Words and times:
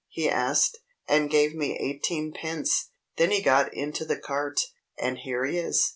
he 0.09 0.27
asked, 0.27 0.79
and 1.07 1.29
gave 1.29 1.53
me 1.53 1.77
eighteen 1.79 2.33
pence. 2.33 2.89
Then 3.17 3.29
he 3.29 3.39
got 3.39 3.71
into 3.71 4.03
the 4.03 4.17
cart. 4.17 4.59
And 4.97 5.19
here 5.19 5.45
he 5.45 5.59
is." 5.59 5.89